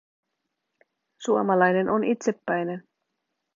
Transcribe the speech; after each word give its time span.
Suomalainen 1.21 1.89
on 1.89 2.03
itsepäinen. 2.03 2.83